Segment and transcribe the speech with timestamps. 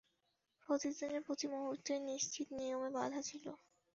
[0.69, 3.45] প্রতিদিনের প্রতি মুহূর্তই নিশ্চিত নিয়মে বাঁধা ছিল।